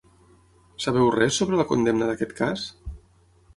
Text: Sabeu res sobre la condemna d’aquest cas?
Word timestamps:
Sabeu 0.85 1.09
res 1.17 1.37
sobre 1.41 1.61
la 1.61 1.67
condemna 1.73 2.09
d’aquest 2.13 2.35
cas? 2.43 2.67